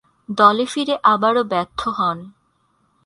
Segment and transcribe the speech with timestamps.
[0.29, 2.17] দলে ফিরে আবারও ব্যর্থ হন।